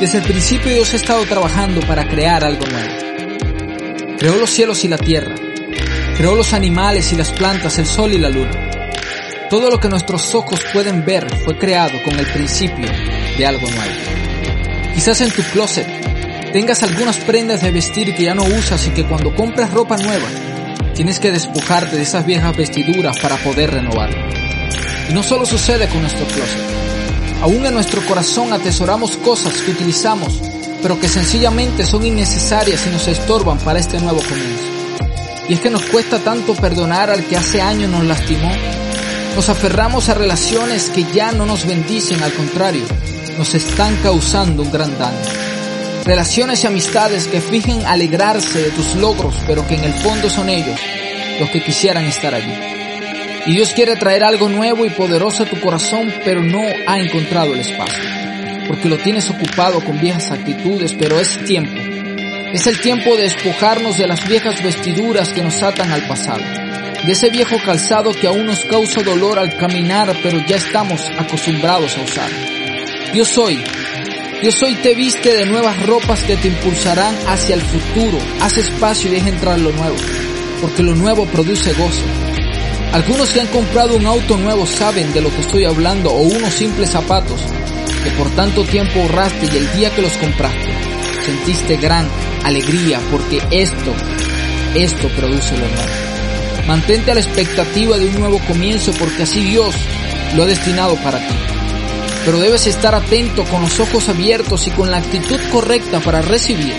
Desde 0.00 0.18
el 0.18 0.24
principio 0.24 0.72
Dios 0.72 0.92
ha 0.92 0.96
estado 0.96 1.24
trabajando 1.26 1.80
para 1.80 2.06
crear 2.06 2.44
algo 2.44 2.64
nuevo. 2.66 4.16
Creó 4.16 4.36
los 4.36 4.48
cielos 4.48 4.84
y 4.84 4.88
la 4.88 4.96
tierra. 4.96 5.34
Creó 6.16 6.36
los 6.36 6.52
animales 6.52 7.12
y 7.12 7.16
las 7.16 7.32
plantas, 7.32 7.78
el 7.78 7.86
sol 7.86 8.12
y 8.12 8.18
la 8.18 8.28
luna. 8.28 8.70
Todo 9.50 9.70
lo 9.70 9.80
que 9.80 9.88
nuestros 9.88 10.36
ojos 10.36 10.60
pueden 10.72 11.04
ver 11.04 11.26
fue 11.44 11.58
creado 11.58 12.00
con 12.04 12.16
el 12.16 12.26
principio 12.26 12.86
de 13.36 13.44
algo 13.44 13.68
nuevo. 13.68 14.94
Quizás 14.94 15.20
en 15.20 15.32
tu 15.32 15.42
closet 15.42 15.88
tengas 16.52 16.84
algunas 16.84 17.16
prendas 17.18 17.60
de 17.60 17.72
vestir 17.72 18.14
que 18.14 18.22
ya 18.22 18.34
no 18.34 18.44
usas 18.44 18.86
y 18.86 18.90
que 18.90 19.04
cuando 19.04 19.34
compras 19.34 19.72
ropa 19.72 19.96
nueva 19.96 20.28
tienes 20.94 21.18
que 21.18 21.32
despojarte 21.32 21.96
de 21.96 22.02
esas 22.02 22.24
viejas 22.24 22.56
vestiduras 22.56 23.18
para 23.18 23.36
poder 23.38 23.72
renovar. 23.72 24.10
Y 25.10 25.12
no 25.12 25.24
solo 25.24 25.44
sucede 25.44 25.88
con 25.88 26.02
nuestro 26.02 26.24
closet. 26.26 26.97
Aún 27.40 27.64
en 27.64 27.74
nuestro 27.74 28.04
corazón 28.04 28.52
atesoramos 28.52 29.16
cosas 29.18 29.54
que 29.62 29.70
utilizamos, 29.70 30.40
pero 30.82 30.98
que 30.98 31.08
sencillamente 31.08 31.86
son 31.86 32.04
innecesarias 32.04 32.86
y 32.86 32.90
nos 32.90 33.06
estorban 33.06 33.58
para 33.58 33.78
este 33.78 34.00
nuevo 34.00 34.20
comienzo. 34.20 34.64
Y 35.48 35.54
es 35.54 35.60
que 35.60 35.70
nos 35.70 35.82
cuesta 35.82 36.18
tanto 36.18 36.54
perdonar 36.54 37.10
al 37.10 37.24
que 37.24 37.36
hace 37.36 37.62
años 37.62 37.90
nos 37.90 38.04
lastimó. 38.04 38.50
Nos 39.36 39.48
aferramos 39.48 40.08
a 40.08 40.14
relaciones 40.14 40.90
que 40.90 41.04
ya 41.14 41.32
no 41.32 41.46
nos 41.46 41.64
bendicen, 41.64 42.22
al 42.22 42.32
contrario, 42.32 42.84
nos 43.38 43.54
están 43.54 43.96
causando 44.02 44.62
un 44.62 44.72
gran 44.72 44.98
daño. 44.98 45.16
Relaciones 46.04 46.64
y 46.64 46.66
amistades 46.66 47.28
que 47.28 47.40
fijen 47.40 47.86
alegrarse 47.86 48.62
de 48.62 48.70
tus 48.70 48.94
logros, 48.96 49.34
pero 49.46 49.66
que 49.66 49.76
en 49.76 49.84
el 49.84 49.94
fondo 49.94 50.28
son 50.28 50.48
ellos 50.48 50.78
los 51.38 51.50
que 51.50 51.62
quisieran 51.62 52.04
estar 52.04 52.34
allí. 52.34 52.77
Y 53.48 53.52
Dios 53.52 53.72
quiere 53.72 53.96
traer 53.96 54.24
algo 54.24 54.50
nuevo 54.50 54.84
y 54.84 54.90
poderoso 54.90 55.42
a 55.42 55.46
tu 55.46 55.58
corazón, 55.58 56.12
pero 56.22 56.42
no 56.42 56.60
ha 56.86 57.00
encontrado 57.00 57.54
el 57.54 57.60
espacio. 57.60 58.04
Porque 58.66 58.90
lo 58.90 58.98
tienes 58.98 59.30
ocupado 59.30 59.82
con 59.82 59.98
viejas 59.98 60.30
actitudes, 60.30 60.94
pero 60.98 61.18
es 61.18 61.42
tiempo. 61.46 61.80
Es 62.52 62.66
el 62.66 62.78
tiempo 62.78 63.16
de 63.16 63.22
despojarnos 63.22 63.96
de 63.96 64.06
las 64.06 64.28
viejas 64.28 64.62
vestiduras 64.62 65.32
que 65.32 65.42
nos 65.42 65.62
atan 65.62 65.90
al 65.90 66.06
pasado. 66.06 66.42
De 67.06 67.12
ese 67.12 67.30
viejo 67.30 67.56
calzado 67.64 68.12
que 68.12 68.26
aún 68.26 68.44
nos 68.44 68.66
causa 68.66 69.02
dolor 69.02 69.38
al 69.38 69.56
caminar, 69.56 70.14
pero 70.22 70.44
ya 70.46 70.56
estamos 70.56 71.10
acostumbrados 71.18 71.96
a 71.96 72.02
usar. 72.02 72.28
Dios 73.14 73.28
soy. 73.28 73.64
Dios 74.42 74.56
soy 74.56 74.74
te 74.74 74.94
viste 74.94 75.34
de 75.34 75.46
nuevas 75.46 75.86
ropas 75.86 76.20
que 76.24 76.36
te 76.36 76.48
impulsarán 76.48 77.16
hacia 77.26 77.54
el 77.54 77.62
futuro. 77.62 78.18
Haz 78.42 78.58
espacio 78.58 79.10
y 79.10 79.14
deja 79.14 79.30
entrar 79.30 79.58
lo 79.58 79.72
nuevo. 79.72 79.96
Porque 80.60 80.82
lo 80.82 80.94
nuevo 80.94 81.24
produce 81.24 81.72
gozo. 81.72 82.27
Algunos 82.92 83.30
que 83.30 83.40
han 83.40 83.46
comprado 83.48 83.96
un 83.96 84.06
auto 84.06 84.36
nuevo 84.38 84.66
saben 84.66 85.12
de 85.12 85.20
lo 85.20 85.30
que 85.30 85.42
estoy 85.42 85.64
hablando 85.64 86.10
o 86.10 86.22
unos 86.22 86.54
simples 86.54 86.90
zapatos 86.90 87.40
que 88.02 88.10
por 88.12 88.30
tanto 88.30 88.64
tiempo 88.64 89.00
ahorraste 89.00 89.46
y 89.52 89.56
el 89.56 89.72
día 89.72 89.94
que 89.94 90.02
los 90.02 90.12
compraste 90.14 90.72
sentiste 91.28 91.76
gran 91.76 92.08
alegría 92.44 93.00
porque 93.10 93.42
esto, 93.50 93.92
esto 94.74 95.08
produce 95.08 95.52
lo 95.52 95.68
nuevo. 95.68 96.66
Mantente 96.66 97.10
a 97.10 97.14
la 97.14 97.20
expectativa 97.20 97.98
de 97.98 98.06
un 98.06 98.18
nuevo 98.18 98.38
comienzo 98.46 98.92
porque 98.98 99.24
así 99.24 99.42
Dios 99.42 99.74
lo 100.34 100.44
ha 100.44 100.46
destinado 100.46 100.96
para 100.96 101.18
ti. 101.18 101.34
Pero 102.24 102.40
debes 102.40 102.66
estar 102.66 102.94
atento 102.94 103.44
con 103.44 103.60
los 103.62 103.78
ojos 103.80 104.08
abiertos 104.08 104.66
y 104.66 104.70
con 104.70 104.90
la 104.90 104.98
actitud 104.98 105.40
correcta 105.52 106.00
para 106.00 106.22
recibir 106.22 106.74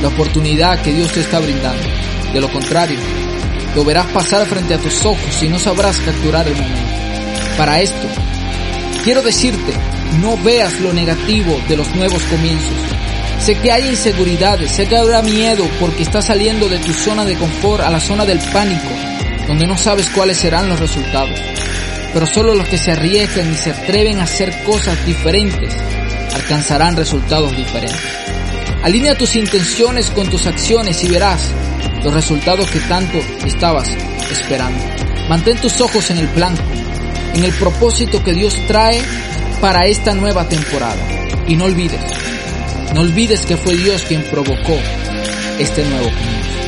la 0.00 0.08
oportunidad 0.08 0.80
que 0.80 0.92
Dios 0.92 1.12
te 1.12 1.20
está 1.20 1.38
brindando. 1.38 1.84
De 2.32 2.40
lo 2.40 2.50
contrario, 2.50 2.98
lo 3.74 3.84
verás 3.84 4.06
pasar 4.06 4.46
frente 4.46 4.74
a 4.74 4.78
tus 4.78 5.04
ojos 5.04 5.42
y 5.42 5.48
no 5.48 5.58
sabrás 5.58 5.98
capturar 5.98 6.46
el 6.46 6.54
momento. 6.54 6.92
Para 7.56 7.80
esto, 7.80 8.06
quiero 9.04 9.22
decirte, 9.22 9.72
no 10.20 10.36
veas 10.36 10.80
lo 10.80 10.92
negativo 10.92 11.60
de 11.68 11.76
los 11.76 11.94
nuevos 11.94 12.22
comienzos. 12.24 12.72
Sé 13.40 13.56
que 13.56 13.72
hay 13.72 13.88
inseguridades, 13.88 14.70
sé 14.70 14.86
que 14.86 14.96
habrá 14.96 15.22
miedo 15.22 15.68
porque 15.80 16.02
estás 16.02 16.26
saliendo 16.26 16.68
de 16.68 16.78
tu 16.78 16.92
zona 16.92 17.24
de 17.24 17.34
confort 17.34 17.82
a 17.82 17.90
la 17.90 18.00
zona 18.00 18.24
del 18.24 18.38
pánico, 18.38 18.88
donde 19.48 19.66
no 19.66 19.76
sabes 19.76 20.08
cuáles 20.10 20.38
serán 20.38 20.68
los 20.68 20.78
resultados. 20.78 21.38
Pero 22.12 22.26
solo 22.26 22.54
los 22.54 22.68
que 22.68 22.78
se 22.78 22.92
arriesgan 22.92 23.52
y 23.52 23.56
se 23.56 23.70
atreven 23.70 24.20
a 24.20 24.24
hacer 24.24 24.62
cosas 24.64 25.04
diferentes 25.06 25.74
alcanzarán 26.34 26.96
resultados 26.96 27.56
diferentes. 27.56 28.00
Alinea 28.82 29.16
tus 29.16 29.36
intenciones 29.36 30.10
con 30.10 30.28
tus 30.28 30.46
acciones 30.46 31.02
y 31.04 31.08
verás 31.08 31.50
los 32.04 32.12
resultados 32.12 32.70
que 32.70 32.80
tanto 32.80 33.18
estabas 33.44 33.88
esperando. 34.30 34.82
Mantén 35.28 35.58
tus 35.58 35.80
ojos 35.80 36.10
en 36.10 36.18
el 36.18 36.26
blanco, 36.28 36.62
en 37.34 37.44
el 37.44 37.52
propósito 37.52 38.22
que 38.22 38.32
Dios 38.32 38.56
trae 38.66 39.00
para 39.60 39.86
esta 39.86 40.14
nueva 40.14 40.48
temporada. 40.48 41.00
Y 41.46 41.56
no 41.56 41.64
olvides, 41.64 42.00
no 42.94 43.00
olvides 43.00 43.40
que 43.46 43.56
fue 43.56 43.76
Dios 43.76 44.02
quien 44.02 44.22
provocó 44.24 44.78
este 45.58 45.84
nuevo 45.84 46.08
comienzo. 46.10 46.61